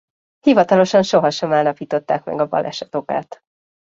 Hivatalosan 0.39 1.03
sohasem 1.03 1.53
állapították 1.53 2.23
meg 2.23 2.39
a 2.39 2.47
baleset 2.47 2.95
okát. 2.95 3.43